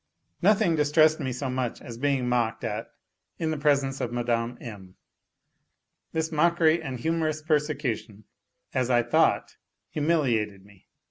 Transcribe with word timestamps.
Nothing 0.41 0.75
distressed 0.75 1.19
me 1.19 1.31
so 1.31 1.47
much 1.47 1.79
as 1.79 1.99
being 1.99 2.27
mocked 2.27 2.63
at 2.63 2.87
in 3.37 3.51
the 3.51 3.57
presence 3.59 4.01
of 4.01 4.11
Mme. 4.11 4.57
M. 4.59 4.95
This 6.11 6.31
mockery 6.31 6.81
and 6.81 6.99
humorous 6.99 7.43
persecution, 7.43 8.23
as 8.73 8.89
I 8.89 9.03
thought, 9.03 9.57
humiliated 9.91 10.65
me. 10.65 10.87